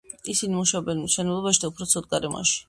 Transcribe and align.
ისინი 0.31 0.55
მუშაობენ 0.59 1.03
მშენებლობაში 1.03 1.63
და 1.67 1.71
უფრო 1.73 1.89
ცუდ 1.93 2.09
გარემოში. 2.17 2.59